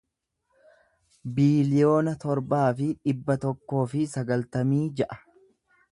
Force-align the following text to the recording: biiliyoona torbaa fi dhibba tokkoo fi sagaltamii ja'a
biiliyoona 1.35 2.15
torbaa 2.25 2.63
fi 2.81 2.89
dhibba 3.05 3.39
tokkoo 3.47 3.87
fi 3.95 4.05
sagaltamii 4.15 4.85
ja'a 5.03 5.23